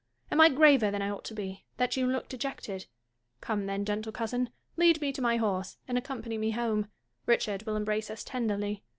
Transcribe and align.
Am 0.31 0.41
I 0.41 0.49
graver 0.49 0.89
than 0.89 1.03
I 1.03 1.11
ought 1.11 1.25
to 1.25 1.35
be, 1.35 1.63
that 1.77 1.95
you 1.95 2.07
look 2.07 2.27
dejected 2.27 2.87
1 3.41 3.41
Come, 3.41 3.65
then, 3.67 3.85
gentle 3.85 4.11
cousin, 4.11 4.49
lead 4.75 4.99
me 4.99 5.11
to 5.11 5.21
my 5.21 5.37
horse, 5.37 5.77
and 5.87 5.95
accom 5.95 6.23
pany 6.23 6.39
me 6.39 6.49
home. 6.49 6.89
Richard 7.27 7.67
will 7.67 7.75
embrace 7.75 8.09
us 8.09 8.23
tenderly. 8.23 8.81